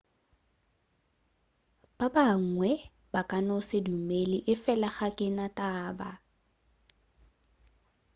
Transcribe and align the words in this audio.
ba 1.99 2.07
bangwe 2.15 2.71
ba 3.13 3.21
ka 3.29 3.37
no 3.47 3.57
se 3.67 3.77
dumele 3.85 4.37
efela 4.53 4.89
ga 4.97 5.07
ke 5.17 5.27
na 5.37 5.45
taba 5.57 6.11